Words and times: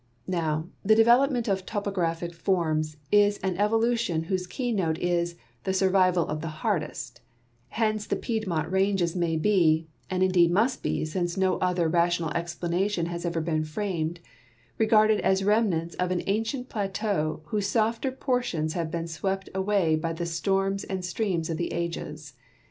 Now, 0.25 0.67
the 0.83 0.95
development 0.95 1.47
of 1.47 1.63
topographic 1.63 2.33
forms 2.33 2.97
is 3.11 3.37
an 3.43 3.55
evolu 3.57 3.95
tion 3.99 4.23
whose 4.23 4.47
key 4.47 4.71
note 4.71 4.97
is 4.97 5.35
the 5.63 5.75
survival 5.75 6.27
of 6.27 6.41
the 6.41 6.47
hardest"; 6.65 7.21
hence 7.67 8.07
the 8.07 8.15
Piedmont 8.15 8.71
ranges 8.71 9.15
may 9.15 9.37
be 9.37 9.89
(and 10.09 10.23
indeed 10.23 10.49
must 10.49 10.81
be, 10.81 11.05
since 11.05 11.37
no 11.37 11.59
other 11.59 11.87
rational 11.87 12.31
exi>lanation 12.31 13.05
has 13.09 13.27
ever 13.27 13.41
been 13.41 13.63
framed) 13.63 14.21
regarded 14.79 15.19
as 15.21 15.43
remnants 15.43 15.93
of 15.97 16.09
an 16.09 16.23
ancient 16.25 16.67
plateau 16.67 17.41
whose 17.49 17.67
softer 17.67 18.11
portions 18.11 18.73
have 18.73 18.89
been 18.89 19.05
swe})t 19.05 19.53
away 19.53 19.95
b}'' 19.95 20.17
the 20.17 20.25
storms 20.25 20.83
and 20.83 21.05
streams 21.05 21.47
of 21.47 21.57
the 21.57 21.71
ages. 21.73 22.33